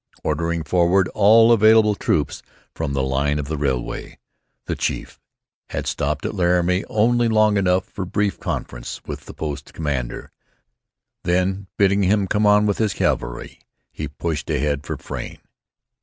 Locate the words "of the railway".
3.37-4.17